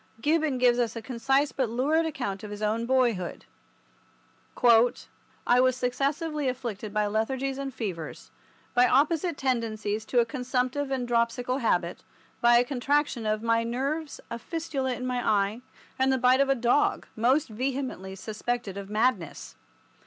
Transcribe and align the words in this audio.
Gibbon 0.19 0.57
gives 0.57 0.79
us 0.79 0.95
a 0.95 1.01
concise 1.03 1.51
but 1.51 1.69
lurid 1.69 2.07
account 2.07 2.43
of 2.43 2.49
his 2.49 2.63
own 2.63 2.87
boyhood. 2.87 3.45
"I 5.45 5.59
was 5.59 5.75
successively 5.75 6.49
afflicted 6.49 6.91
by 6.91 7.05
lethargies 7.05 7.59
and 7.59 7.71
fevers, 7.71 8.31
by 8.73 8.87
opposite 8.87 9.37
tendencies 9.37 10.03
to 10.05 10.17
a 10.19 10.25
consumptive 10.25 10.89
and 10.89 11.07
dropsical 11.07 11.59
habit, 11.59 12.03
by 12.41 12.55
a 12.57 12.63
contraction 12.65 13.27
of 13.27 13.43
my 13.43 13.63
nerves, 13.63 14.19
a 14.31 14.39
fistula 14.39 14.95
in 14.95 15.05
my 15.05 15.23
eye, 15.23 15.61
and 15.99 16.11
the 16.11 16.17
bite 16.17 16.41
of 16.41 16.49
a 16.49 16.55
dog, 16.55 17.05
most 17.15 17.47
vehemently 17.49 18.15
suspected 18.15 18.77
of 18.77 18.89
madness. 18.89 19.55